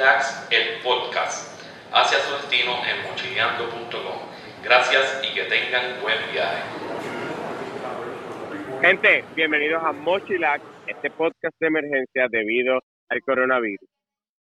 [0.00, 1.60] Mochilax, el podcast,
[1.92, 4.18] hacia su destino en mochileando.com.
[4.64, 6.62] Gracias y que tengan buen viaje.
[8.80, 13.86] Gente, bienvenidos a Mochilax, este podcast de emergencia debido al coronavirus.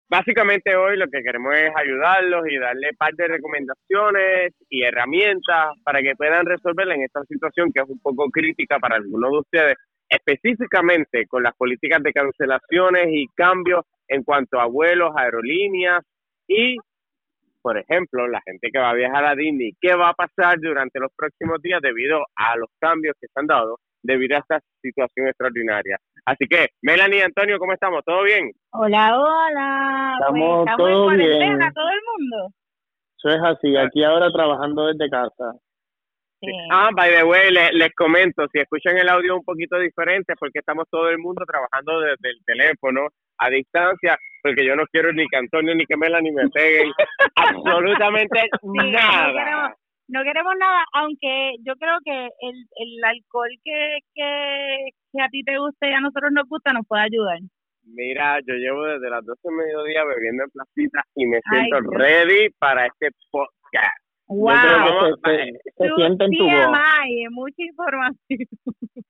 [0.09, 6.01] Básicamente hoy lo que queremos es ayudarlos y darle parte de recomendaciones y herramientas para
[6.01, 9.75] que puedan resolver en esta situación que es un poco crítica para algunos de ustedes,
[10.09, 16.04] específicamente con las políticas de cancelaciones y cambios en cuanto a vuelos, aerolíneas
[16.48, 16.77] y,
[17.62, 21.00] por ejemplo, la gente que va a viajar a Disney, qué va a pasar durante
[21.00, 25.28] los próximos días debido a los cambios que se han dado debido a esta situación
[25.28, 25.98] extraordinaria.
[26.26, 28.04] Así que, Melanie y Antonio, ¿cómo estamos?
[28.05, 28.52] ¿Todo bien?
[28.72, 30.17] Hola, hola.
[30.20, 31.59] Estamos Pues, todo en bien.
[31.73, 32.50] todo el mundo.
[33.17, 35.53] Eso es así, aquí ahora trabajando desde casa.
[36.42, 36.52] Sí.
[36.72, 40.59] Ah, by the way, le- les comento, si escuchan el audio un poquito diferente, porque
[40.59, 45.28] estamos todo el mundo trabajando desde el teléfono, a distancia, porque yo no quiero ni
[45.28, 46.91] que Antonio ni que Melanie me peguen
[47.36, 49.75] absolutamente Sí, No queremos, nada.
[50.08, 55.44] no queremos nada, aunque yo creo que el, el alcohol que, que, que a ti
[55.44, 57.39] te gusta y a nosotros nos gusta nos puede ayudar.
[57.88, 62.50] Mira, yo llevo desde las 12 del mediodía bebiendo en placita y me siento ready
[62.58, 64.06] para este podcast.
[64.28, 64.56] ¡Wow!
[64.56, 66.78] Yo creo que se, se, siente en tu voz.
[67.30, 68.39] Mucha información.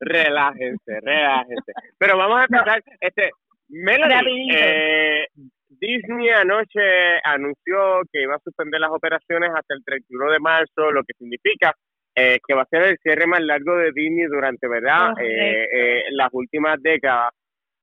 [0.02, 1.72] Relájense, relájense.
[1.98, 3.32] Pero vamos a empezar, este,
[3.70, 5.26] Melanie, eh,
[5.70, 6.80] Disney anoche
[7.24, 11.74] anunció que iba a suspender las operaciones hasta el 31 de marzo, lo que significa
[12.16, 15.14] eh, que va a ser el cierre más largo de Disney durante, ¿verdad?
[15.22, 17.32] Eh, eh, las últimas décadas.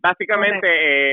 [0.00, 0.66] Básicamente,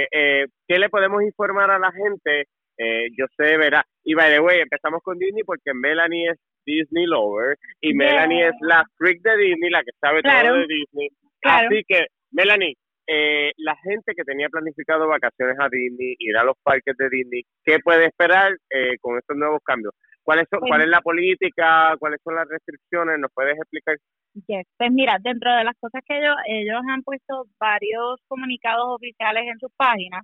[0.03, 2.45] eh, eh, ¿qué le podemos informar a la gente?
[2.78, 3.84] Eh, yo sé, ¿verdad?
[4.06, 7.97] Y by the way, empezamos con Disney porque Melanie es Disney lover y Yeah.
[7.97, 10.50] Melanie es la freak de Disney, la que sabe Claro.
[10.50, 11.09] todo de Disney.
[11.42, 11.67] Claro.
[11.67, 12.75] Así que, Melanie,
[13.11, 17.41] eh, la gente que tenía planificado vacaciones a Disney, ir a los parques de Disney,
[17.66, 19.94] ¿qué puede esperar eh, con estos nuevos cambios?
[20.22, 21.95] ¿Cuáles son, Pues- ¿Cuál es la política?
[21.97, 23.17] ¿Cuáles son las restricciones?
[23.17, 23.97] ¿Nos puedes explicar?
[24.45, 24.67] Yes.
[24.78, 29.57] Pues mira, dentro de las cosas que ellos, ellos han puesto varios comunicados oficiales en
[29.59, 30.22] sus páginas,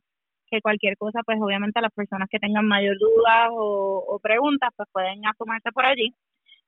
[0.51, 4.87] que cualquier cosa, pues obviamente las personas que tengan mayor dudas o, o preguntas, pues
[4.91, 6.13] pueden asomarse por allí.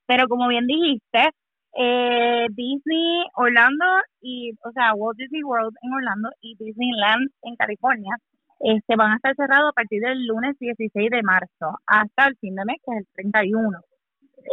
[0.08, 1.30] Pero como bien dijiste,
[1.78, 3.86] eh, Disney Orlando
[4.22, 8.16] y, o sea, Walt Disney World en Orlando y Disneyland en California,
[8.60, 12.56] este, van a estar cerrados a partir del lunes 16 de marzo hasta el fin
[12.56, 13.80] de mes, que es el 31.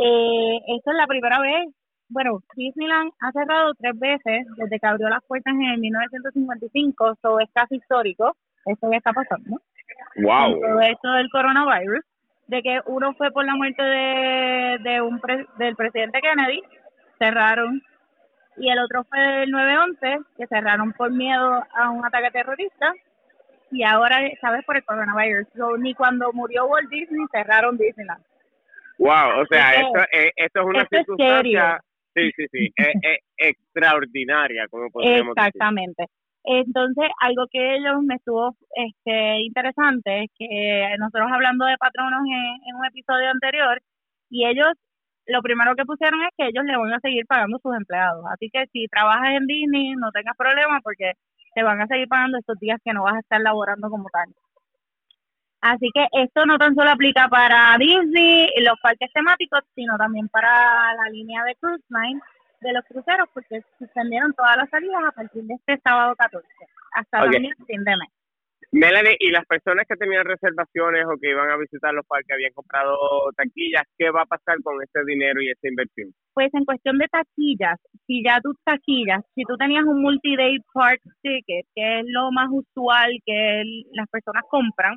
[0.04, 1.66] Eh, esta es la primera vez
[2.10, 7.40] bueno, Disneyland ha cerrado tres veces desde que abrió las puertas en el 1955, eso
[7.40, 8.36] es casi histórico,
[8.66, 9.56] eso ya está pasando.
[10.52, 12.04] Con todo esto del coronavirus,
[12.46, 16.60] de que uno fue por la muerte de, de un pre- del presidente Kennedy,
[17.18, 17.82] cerraron,
[18.56, 22.92] y el otro fue del 9-11, que cerraron por miedo a un ataque terrorista,
[23.70, 24.64] y ahora, ¿sabes?
[24.64, 25.48] Por el coronavirus.
[25.56, 28.22] So, ni cuando murió Walt Disney cerraron Disneyland.
[28.98, 31.80] Wow, o sea, esto, eh, esto es una esto es circunstancia,
[32.14, 35.24] sí, sí, sí, eh, eh, extraordinaria, como decir.
[35.26, 36.06] Exactamente.
[36.44, 42.68] Entonces, algo que ellos me estuvo este, interesante es que nosotros hablando de patronos en,
[42.68, 43.80] en un episodio anterior,
[44.30, 44.74] y ellos,
[45.26, 48.24] lo primero que pusieron es que ellos le van a seguir pagando a sus empleados.
[48.30, 51.12] Así que si trabajas en Disney, no tengas problema porque
[51.54, 54.28] te van a seguir pagando estos días que no vas a estar laborando como tal.
[55.60, 60.28] Así que esto no tan solo aplica para Disney y los parques temáticos, sino también
[60.28, 62.20] para la línea de Cruise Line
[62.60, 66.46] de los cruceros, porque suspendieron todas las salidas a partir de este sábado 14,
[66.92, 67.32] hasta Ok.
[67.32, 68.08] también el fin de mes.
[68.74, 72.52] Melanie, y las personas que tenían reservaciones o que iban a visitar los parques, habían
[72.52, 72.98] comprado
[73.36, 76.10] taquillas, ¿qué va a pasar con ese dinero y esa inversión?
[76.34, 81.00] Pues en cuestión de taquillas, si ya tus taquillas, si tú tenías un multi-day park
[81.22, 84.96] ticket, que es lo más usual que las personas compran,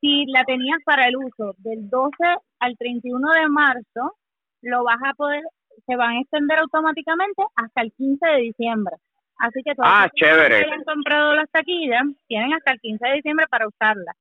[0.00, 2.10] si la tenías para el uso del 12
[2.58, 4.18] al 31 de marzo,
[4.62, 5.42] lo vas a poder,
[5.86, 8.96] se van a extender automáticamente hasta el 15 de diciembre.
[9.38, 10.58] Así que todas Ah, chévere.
[10.60, 14.16] que hayan comprado las taquillas tienen hasta el 15 de diciembre para usarlas.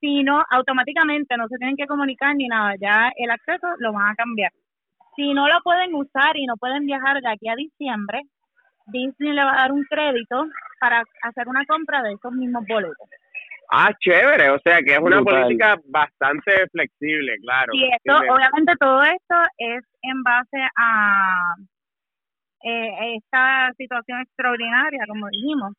[0.00, 4.08] Si no, automáticamente no se tienen que comunicar ni nada, ya el acceso lo van
[4.10, 4.50] a cambiar.
[5.14, 8.22] Si no lo pueden usar y no pueden viajar de aquí a diciembre,
[8.86, 10.46] Disney le va a dar un crédito
[10.80, 13.08] para hacer una compra de esos mismos boletos.
[13.70, 15.42] Ah, chévere, o sea que es una Brutal.
[15.44, 17.72] política bastante flexible, claro.
[17.74, 21.54] Y esto, obviamente todo esto es en base a
[22.64, 25.72] eh, esta situación extraordinaria, como dijimos.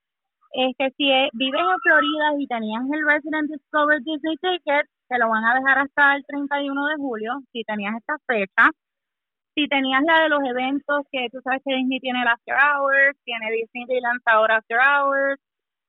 [0.53, 5.18] Es que si eh, vives en Florida y tenías el Resident Discover Disney Ticket, te
[5.18, 8.69] lo van a dejar hasta el 31 de julio, si tenías esta fecha.
[9.56, 13.18] Si tenías la de los eventos, que tú sabes que Disney tiene el After Hours,
[13.24, 15.39] tiene Disneyland ahora After Hours,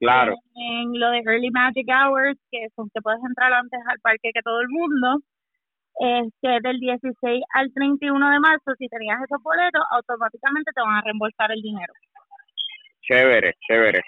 [0.05, 0.35] Claro.
[0.55, 4.43] En lo de Early Magic Hours, que son que puedes entrar antes al parque que
[4.43, 5.21] todo el mundo.
[5.97, 11.03] Este, del 16 al 31 de marzo, si tenías esos boletos, automáticamente te van a
[11.03, 11.93] reembolsar el dinero.
[13.03, 14.03] Chévere, chévere.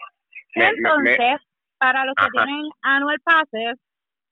[0.54, 1.40] Entonces,
[1.78, 3.78] para los que tienen annual passes,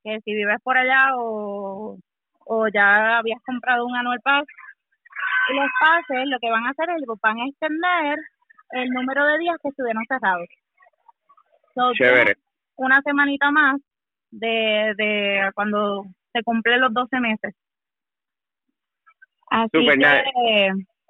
[0.03, 1.99] que si vives por allá o,
[2.47, 4.45] o ya habías comprado un annual pass,
[5.51, 8.19] los pases lo que van a hacer es van a extender
[8.71, 10.49] el número de días que estuvieron cerrados.
[11.95, 12.37] Chévere.
[12.77, 13.81] Una semanita más
[14.31, 16.05] de, de cuando
[16.35, 17.55] se cumplen los 12 meses.
[19.51, 19.97] Así que,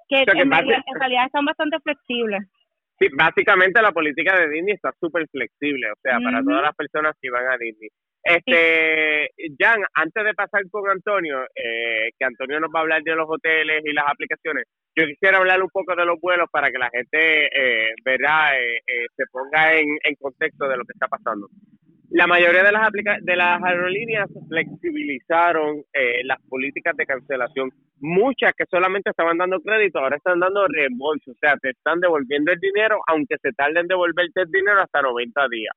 [0.07, 2.43] que, en, realidad, están bastante flexibles.
[2.99, 7.15] Sí, básicamente la política de Disney está súper flexible, o sea, para todas las personas
[7.19, 7.89] que van a Disney.
[8.23, 9.29] Este,
[9.59, 13.27] Jan, antes de pasar con Antonio, eh, que Antonio nos va a hablar de los
[13.27, 16.89] hoteles y las aplicaciones, yo quisiera hablar un poco de los vuelos para que la
[16.89, 21.47] gente, eh, verá, eh, eh, se ponga en, en contexto de lo que está pasando.
[22.11, 22.91] La mayoría de las
[23.21, 27.71] de las aerolíneas flexibilizaron eh, las políticas de cancelación.
[27.99, 32.51] Muchas que solamente estaban dando crédito, ahora están dando reembolso, o sea, te están devolviendo
[32.51, 35.75] el dinero, aunque se tarden en devolverte el dinero hasta 90 días.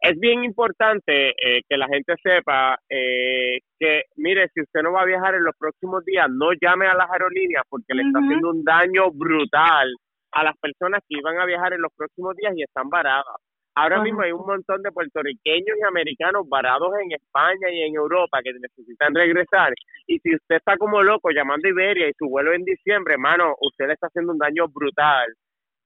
[0.00, 5.02] Es bien importante eh, que la gente sepa eh, que, mire, si usted no va
[5.02, 8.50] a viajar en los próximos días, no llame a las aerolíneas porque le está haciendo
[8.50, 9.88] un daño brutal
[10.32, 13.36] a las personas que iban a viajar en los próximos días y están varadas.
[13.76, 18.40] Ahora mismo hay un montón de puertorriqueños y americanos varados en España y en Europa
[18.42, 19.72] que necesitan regresar.
[20.06, 23.54] Y si usted está como loco llamando a Iberia y su vuelo en diciembre, hermano,
[23.60, 25.26] usted le está haciendo un daño brutal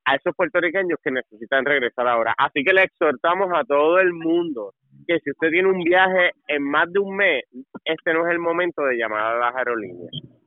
[0.04, 2.34] a esos puertorriqueños que necesitan regresar ahora.
[2.36, 4.74] Así que le exhortamos a todo el mundo
[5.06, 7.44] que si usted tiene un viaje en más de un mes,
[7.84, 10.37] este no es el momento de llamar a las aerolíneas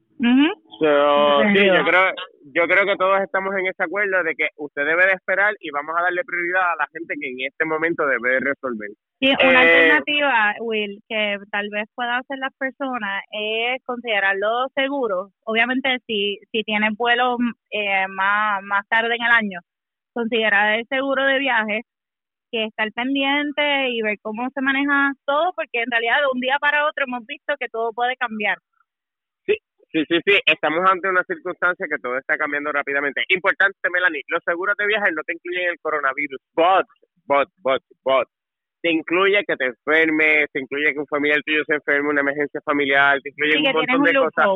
[1.53, 2.13] sí, yo creo,
[2.53, 5.71] yo creo que todos estamos en ese acuerdo de que usted debe de esperar y
[5.71, 8.89] vamos a darle prioridad a la gente que en este momento debe de resolver.
[9.19, 15.31] Sí, una eh, alternativa, Will, que tal vez pueda hacer las personas es considerarlo seguro.
[15.43, 17.37] Obviamente, si, si tienes vuelos
[17.71, 19.59] eh, más, más tarde en el año,
[20.13, 21.81] considerar el seguro de viaje
[22.51, 26.57] que estar pendiente y ver cómo se maneja todo, porque en realidad de un día
[26.59, 28.57] para otro hemos visto que todo puede cambiar.
[29.91, 33.23] Sí, sí, sí, estamos ante una circunstancia que todo está cambiando rápidamente.
[33.27, 36.87] Importante, Melanie, los seguros de viaje no te incluyen el coronavirus, but,
[37.25, 38.27] but, but, but,
[38.81, 42.61] te incluye que te enfermes, te incluye que un familiar tuyo se enferme, una emergencia
[42.63, 44.47] familiar, te incluye un montón de cosas.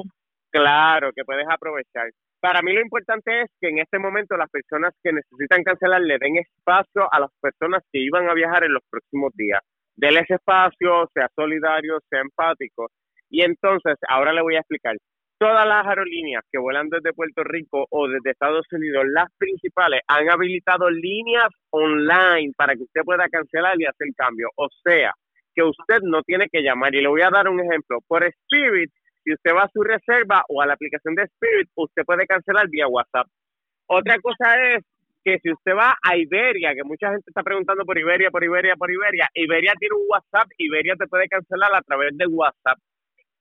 [0.52, 2.10] Claro, que puedes aprovechar.
[2.40, 6.18] Para mí lo importante es que en este momento las personas que necesitan cancelar le
[6.18, 9.60] den espacio a las personas que iban a viajar en los próximos días.
[9.96, 12.88] Denle ese espacio, sea solidario, sea empático.
[13.30, 14.96] Y entonces, ahora le voy a explicar
[15.38, 20.30] todas las aerolíneas que vuelan desde Puerto Rico o desde Estados Unidos, las principales, han
[20.30, 24.50] habilitado líneas online para que usted pueda cancelar y hacer cambio.
[24.56, 25.14] O sea,
[25.54, 26.94] que usted no tiene que llamar.
[26.94, 28.00] Y le voy a dar un ejemplo.
[28.08, 28.92] Por Spirit,
[29.24, 32.68] si usted va a su reserva o a la aplicación de Spirit, usted puede cancelar
[32.70, 33.28] vía WhatsApp.
[33.88, 34.84] Otra cosa es
[35.24, 38.76] que si usted va a Iberia, que mucha gente está preguntando por Iberia, por Iberia,
[38.76, 42.78] por Iberia, Iberia tiene un WhatsApp, Iberia te puede cancelar a través de WhatsApp.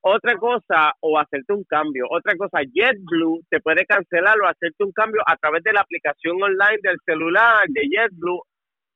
[0.07, 2.05] Otra cosa, o hacerte un cambio.
[2.11, 6.35] Otra cosa, JetBlue te puede cancelar o hacerte un cambio a través de la aplicación
[6.43, 8.39] online del celular de JetBlue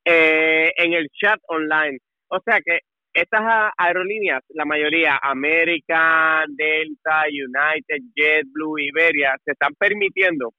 [0.05, 1.97] eh, en el chat online.
[2.27, 3.41] O sea que estas
[3.75, 10.53] aerolíneas, la mayoría, América, Delta, United, JetBlue, Iberia, se están permitiendo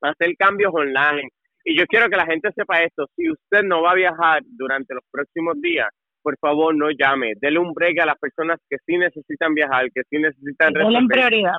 [0.00, 1.28] hacer cambios online.
[1.64, 4.94] Y yo quiero que la gente sepa esto, si usted no va a viajar durante
[4.94, 5.90] los próximos días,
[6.26, 10.02] por favor no llame, dele un break a las personas que sí necesitan viajar, que
[10.10, 11.06] sí necesitan resolver.
[11.08, 11.54] prioridad.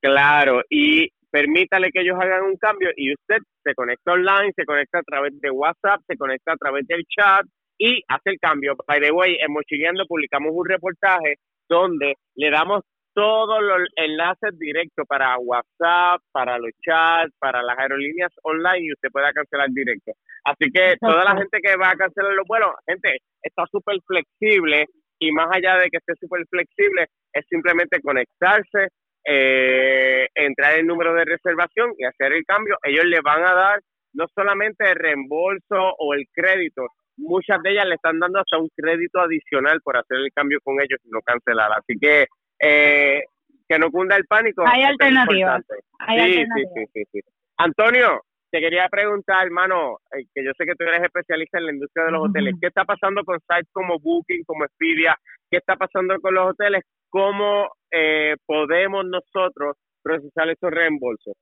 [0.00, 4.98] Claro, y permítale que ellos hagan un cambio y usted se conecta online, se conecta
[4.98, 7.46] a través de WhatsApp, se conecta a través del chat
[7.78, 8.74] y hace el cambio.
[8.88, 11.36] By the way, en Mochileando publicamos un reportaje
[11.68, 12.82] donde le damos
[13.14, 19.10] todos los enlaces directos para WhatsApp, para los chats, para las aerolíneas online y usted
[19.10, 20.12] pueda cancelar directo.
[20.44, 24.86] Así que toda la gente que va a cancelar los vuelos, gente, está súper flexible
[25.18, 28.88] y más allá de que esté súper flexible, es simplemente conectarse,
[29.24, 32.76] eh, entrar el número de reservación y hacer el cambio.
[32.82, 33.80] Ellos le van a dar
[34.14, 38.68] no solamente el reembolso o el crédito, muchas de ellas le están dando hasta un
[38.76, 41.70] crédito adicional por hacer el cambio con ellos y no cancelar.
[41.72, 42.26] Así que
[42.62, 43.24] eh,
[43.68, 44.64] que no cunda el pánico.
[44.66, 45.62] Hay alternativas.
[45.68, 47.20] sí, sí, sí, sí,
[47.58, 51.72] Antonio, te quería preguntar, hermano, eh, que yo sé que tú eres especialista en la
[51.72, 52.54] industria de los hoteles.
[52.60, 55.16] ¿Qué está pasando con sites como Booking, como Expedia?
[55.50, 56.84] ¿Qué está pasando con los hoteles?
[57.08, 61.34] ¿Cómo eh, podemos nosotros procesar esos reembolsos?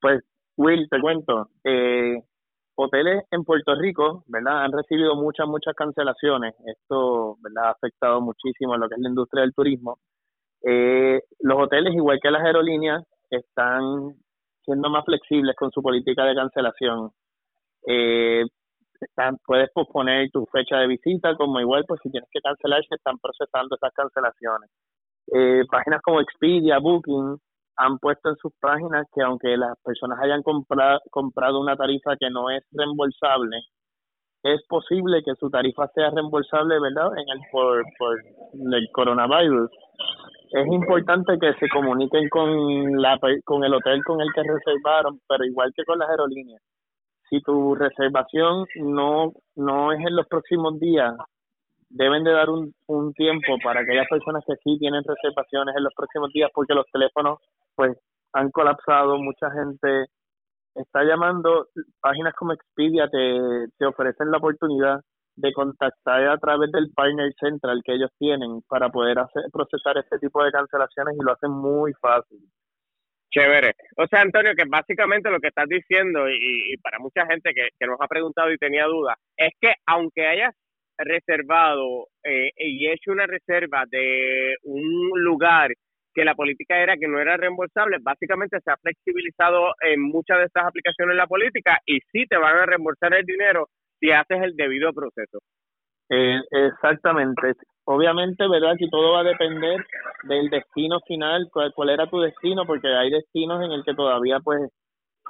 [0.00, 0.22] Pues,
[0.56, 1.50] Will, te cuento.
[1.64, 2.22] Eh,
[2.76, 4.64] hoteles en Puerto Rico, ¿verdad?
[4.64, 6.54] Han recibido muchas, muchas cancelaciones.
[6.66, 7.64] Esto, ¿verdad?
[7.64, 9.98] Ha afectado muchísimo a lo que es la industria del turismo.
[10.62, 14.14] Eh, los hoteles, igual que las aerolíneas, están
[14.64, 17.10] siendo más flexibles con su política de cancelación.
[17.86, 18.44] Eh,
[19.46, 23.18] puedes posponer tu fecha de visita, como igual, pues si tienes que cancelar, se están
[23.18, 24.70] procesando esas cancelaciones.
[25.32, 27.38] Eh, páginas como Expedia, Booking,
[27.76, 32.28] han puesto en sus páginas que aunque las personas hayan comprado, comprado una tarifa que
[32.28, 33.56] no es reembolsable,
[34.42, 37.12] es posible que su tarifa sea reembolsable, ¿verdad?
[37.16, 39.70] En el por, por el coronavirus.
[40.50, 45.44] Es importante que se comuniquen con la con el hotel con el que reservaron, pero
[45.44, 46.62] igual que con las aerolíneas.
[47.28, 51.14] Si tu reservación no no es en los próximos días,
[51.90, 55.94] deben de dar un, un tiempo para aquellas personas que sí tienen reservaciones en los
[55.94, 57.38] próximos días porque los teléfonos
[57.74, 57.96] pues
[58.32, 60.06] han colapsado, mucha gente
[60.74, 61.66] está llamando,
[62.00, 65.00] páginas como Expedia te, te ofrecen la oportunidad
[65.38, 69.16] de contactar a través del partner central que ellos tienen para poder
[69.52, 72.40] procesar este tipo de cancelaciones y lo hacen muy fácil.
[73.30, 73.74] Chévere.
[73.96, 77.86] O sea, Antonio, que básicamente lo que estás diciendo, y, para mucha gente que, que,
[77.86, 80.54] nos ha preguntado y tenía dudas, es que aunque hayas
[80.96, 85.70] reservado eh, y hecho una reserva de un lugar
[86.14, 90.44] que la política era que no era reembolsable, básicamente se ha flexibilizado en muchas de
[90.46, 93.68] estas aplicaciones la política y sí te van a reembolsar el dinero
[94.00, 95.38] si haces el debido proceso.
[96.10, 97.52] Eh, exactamente.
[97.84, 98.74] Obviamente, ¿verdad?
[98.78, 99.84] Que todo va a depender
[100.24, 104.40] del destino final, cuál, cuál era tu destino, porque hay destinos en el que todavía
[104.40, 104.70] pues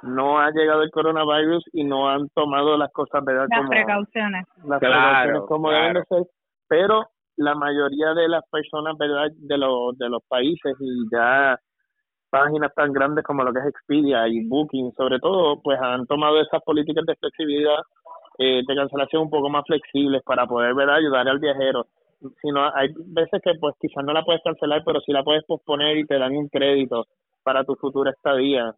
[0.03, 3.47] no ha llegado el coronavirus y no han tomado las cosas, ¿verdad?
[3.49, 4.45] Las como, precauciones.
[4.65, 6.23] Las precauciones como deben de ser.
[6.67, 7.07] Pero
[7.37, 9.27] la mayoría de las personas, ¿verdad?
[9.35, 11.57] De los, de los países y ya
[12.29, 16.39] páginas tan grandes como lo que es Expedia y Booking, sobre todo, pues han tomado
[16.39, 17.79] esas políticas de flexibilidad,
[18.39, 20.95] eh, de cancelación un poco más flexibles para poder, ¿verdad?
[20.95, 21.87] Ayudar al viajero.
[22.41, 25.43] Si no, hay veces que pues quizás no la puedes cancelar, pero sí la puedes
[25.43, 27.05] posponer y te dan un crédito
[27.43, 28.73] para tu futura estadía.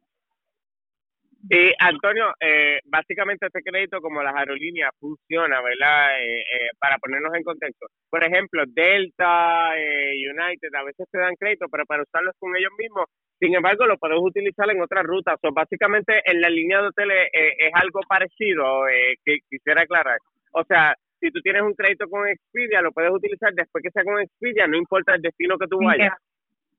[1.50, 6.22] Y Antonio, eh, básicamente este crédito como las aerolíneas funciona, ¿verdad?
[6.22, 7.88] Eh, eh, para ponernos en contexto.
[8.10, 12.72] Por ejemplo, Delta, eh, United, a veces te dan crédito, pero para usarlos con ellos
[12.78, 13.06] mismos,
[13.40, 15.38] sin embargo, lo puedes utilizar en otras rutas.
[15.42, 18.84] O básicamente en la línea de hoteles es algo parecido
[19.26, 20.20] que quisiera aclarar.
[20.54, 24.04] O sea, si tú tienes un crédito con Expedia, lo puedes utilizar después que sea
[24.04, 26.14] con Expedia, no importa el destino que tú vayas.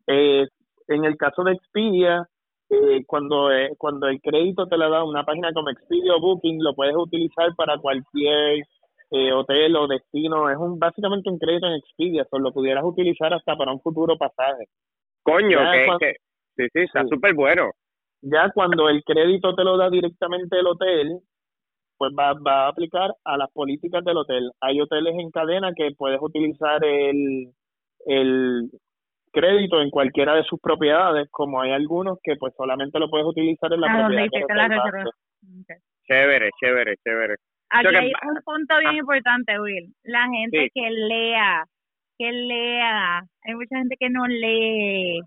[0.06, 2.28] en el caso de Expedia,
[2.72, 6.62] eh, cuando, eh, cuando el crédito te lo da una página como Expedia o Booking,
[6.62, 8.64] lo puedes utilizar para cualquier
[9.10, 10.48] eh, hotel o destino.
[10.48, 14.16] Es un básicamente un crédito en Expedia, solo lo pudieras utilizar hasta para un futuro
[14.16, 14.68] pasaje.
[15.22, 15.58] Coño,
[15.98, 16.16] que,
[16.56, 17.70] sí, sí, está súper bueno.
[18.22, 21.18] Ya cuando el crédito te lo da directamente el hotel,
[21.98, 24.50] pues va, va a aplicar a las políticas del hotel.
[24.60, 27.52] Hay hoteles en cadena que puedes utilizar el,
[28.06, 28.70] el,
[29.32, 33.72] crédito en cualquiera de sus propiedades, como hay algunos que pues solamente lo puedes utilizar
[33.72, 34.26] en la ah, propiedad.
[36.06, 37.34] Chévere, chévere, chévere.
[37.70, 38.98] Aquí hay un punto bien ah.
[38.98, 39.94] importante, Will.
[40.04, 41.64] La gente que lea,
[42.18, 43.22] que lea.
[43.44, 45.20] Hay mucha gente que no lee.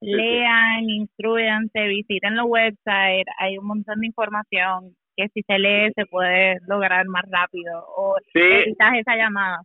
[0.00, 3.26] Lean, instruyanse, visiten los websites.
[3.38, 8.16] Hay un montón de información que si se lee se puede lograr más rápido o
[8.32, 8.74] sí.
[8.78, 9.62] esa llamada.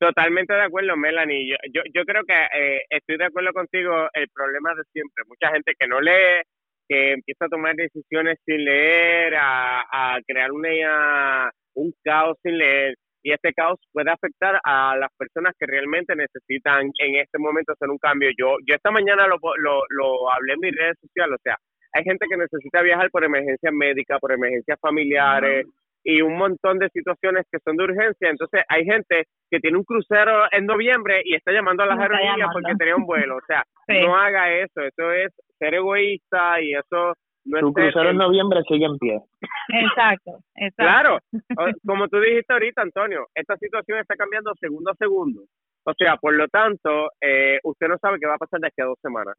[0.00, 1.46] Totalmente de acuerdo, Melanie.
[1.46, 4.08] Yo, yo, yo creo que eh, estoy de acuerdo contigo.
[4.14, 6.40] El problema de siempre, mucha gente que no lee,
[6.88, 9.82] que empieza a tomar decisiones sin leer, a,
[10.14, 12.94] a crear una, un caos sin leer.
[13.22, 17.90] Y este caos puede afectar a las personas que realmente necesitan en este momento hacer
[17.90, 18.30] un cambio.
[18.38, 21.36] Yo, yo esta mañana lo, lo, lo hablé en mis redes sociales.
[21.38, 21.56] O sea,
[21.92, 25.66] hay gente que necesita viajar por emergencias médicas, por emergencias familiares,
[26.04, 28.30] y un montón de situaciones que son de urgencia.
[28.30, 32.50] Entonces hay gente que tiene un crucero en noviembre y está llamando a las aerolíneas
[32.52, 33.36] porque tenía un vuelo.
[33.36, 33.64] O sea,
[34.12, 34.80] no haga eso.
[34.80, 37.14] Eso es ser egoísta y eso
[37.44, 37.62] no es...
[37.62, 39.20] Tu crucero en noviembre sigue en pie.
[39.68, 40.74] Exacto, exacto.
[40.76, 41.18] Claro,
[41.86, 45.42] como tú dijiste ahorita, Antonio, esta situación está cambiando segundo a segundo.
[45.84, 48.82] O sea, por lo tanto, eh, usted no sabe qué va a pasar de aquí
[48.82, 49.34] a dos semanas.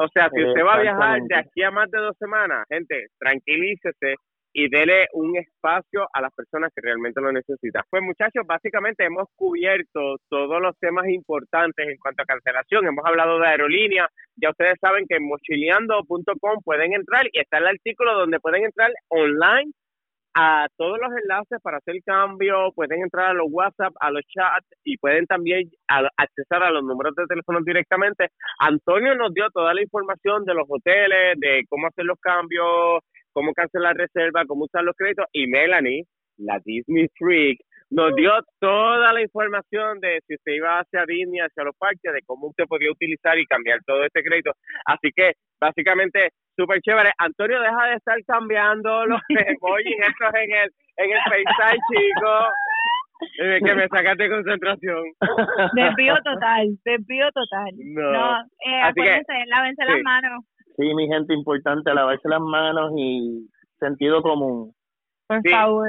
[0.00, 3.06] O sea, si usted va a viajar de aquí a más de dos semanas, gente,
[3.18, 4.16] tranquilícese,
[4.54, 7.82] y dele un espacio a las personas que realmente lo necesitan.
[7.90, 12.86] Pues muchachos, básicamente hemos cubierto todos los temas importantes en cuanto a cancelación.
[12.86, 14.08] Hemos hablado de aerolíneas.
[14.36, 18.92] Ya ustedes saben que en mochileando.com pueden entrar y está el artículo donde pueden entrar
[19.08, 19.72] online
[20.36, 24.66] a todos los enlaces para hacer cambio, pueden entrar a los WhatsApp, a los chats
[24.82, 25.70] y pueden también
[26.16, 28.28] accesar a los números de teléfono directamente.
[28.58, 33.00] Antonio nos dio toda la información de los hoteles, de cómo hacer los cambios,
[33.34, 35.26] cómo cancelar reserva, cómo usar los créditos.
[35.32, 36.04] Y Melanie,
[36.38, 37.58] la Disney Freak,
[37.90, 42.22] nos dio toda la información de si usted iba hacia Disney, hacia los parques, de
[42.24, 44.52] cómo usted podía utilizar y cambiar todo este crédito.
[44.86, 47.12] Así que, básicamente, súper chévere.
[47.18, 52.48] Antonio, deja de estar cambiando los emojis estos en el, en el FaceTime, chicos.
[53.38, 55.04] Es que me sacaste concentración.
[55.74, 57.70] Desvío total, desvío total.
[57.78, 60.44] No, eh, acuérdense, lávense las manos.
[60.76, 64.74] Sí, mi gente importante, lavarse las manos y sentido común.
[65.26, 65.88] Por favor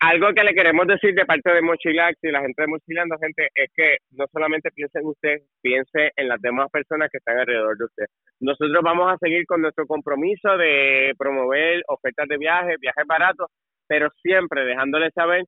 [0.00, 3.48] algo que le queremos decir de parte de Mochilax y la gente de Mochilando, gente,
[3.54, 7.76] es que no solamente piense en usted, piense en las demás personas que están alrededor
[7.78, 8.04] de usted.
[8.40, 13.46] Nosotros vamos a seguir con nuestro compromiso de promover ofertas de viajes, viajes baratos,
[13.86, 15.44] pero siempre dejándole saber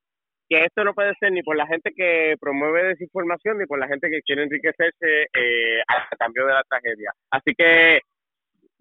[0.48, 3.88] que esto no puede ser ni por la gente que promueve desinformación ni por la
[3.88, 7.12] gente que quiere enriquecerse eh, a cambio de la tragedia.
[7.30, 8.00] Así que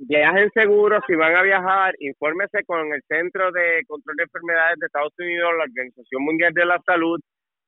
[0.07, 4.85] viajen seguros, si van a viajar, infórmese con el Centro de Control de Enfermedades de
[4.85, 7.19] Estados Unidos, la Organización Mundial de la Salud,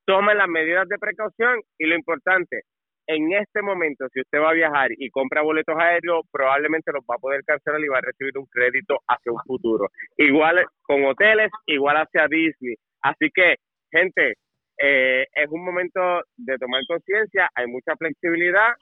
[0.04, 2.62] tomen las medidas de precaución y lo importante,
[3.08, 7.14] en este momento, si usted va a viajar y compra boletos aéreos, probablemente los va
[7.14, 9.88] a poder cancelar y va a recibir un crédito hacia un futuro.
[10.16, 12.74] Igual con hoteles, igual hacia Disney.
[13.02, 13.56] Así que,
[13.92, 14.34] gente,
[14.82, 16.00] eh, es un momento
[16.36, 18.72] de tomar conciencia, hay mucha flexibilidad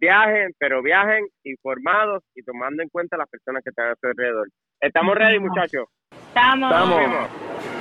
[0.00, 4.48] viajen, pero viajen informados y tomando en cuenta las personas que están a su alrededor.
[4.80, 5.86] ¿Estamos ready, muchachos?
[6.28, 6.70] Estamos.
[6.70, 7.77] Estamos.